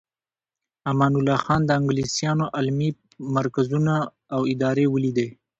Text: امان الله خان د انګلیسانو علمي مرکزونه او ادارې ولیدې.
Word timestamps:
امان 0.91 1.13
الله 1.19 1.37
خان 1.45 1.61
د 1.65 1.69
انګلیسانو 1.79 2.45
علمي 2.57 2.89
مرکزونه 3.35 3.93
او 4.33 4.41
ادارې 4.53 4.85
ولیدې. 4.89 5.27